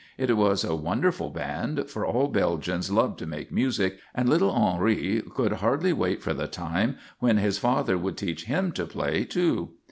[0.17, 5.21] It was a wonderful band, for all Belgians love to make music, and little Henri
[5.35, 9.73] could hardly wait for the time when his father would teach him to play, too.